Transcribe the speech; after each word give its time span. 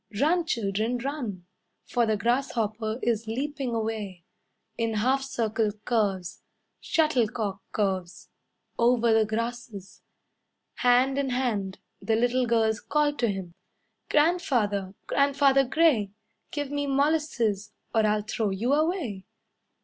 Run, 0.19 0.45
children, 0.47 0.97
run. 0.97 1.45
For 1.85 2.07
the 2.07 2.17
grasshopper 2.17 2.97
is 3.03 3.27
leaping 3.27 3.75
away, 3.75 4.23
In 4.75 4.95
half 4.95 5.21
circle 5.21 5.73
curves, 5.85 6.41
Shuttlecock 6.79 7.61
curves, 7.71 8.27
Over 8.79 9.13
the 9.13 9.25
grasses. 9.27 10.01
Hand 10.77 11.19
in 11.19 11.29
hand, 11.29 11.77
the 12.01 12.15
little 12.15 12.47
girls 12.47 12.79
call 12.79 13.13
to 13.17 13.27
him: 13.27 13.53
"Grandfather, 14.09 14.95
grandfather 15.05 15.63
gray, 15.65 16.09
Give 16.49 16.71
me 16.71 16.87
molasses, 16.87 17.71
or 17.93 18.03
I'll 18.03 18.23
throw 18.23 18.49
you 18.49 18.73
away." 18.73 19.27